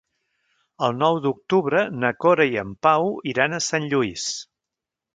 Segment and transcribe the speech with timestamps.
[0.87, 4.29] El nou d'octubre na Cora i en Pau iran a Sant Lluís.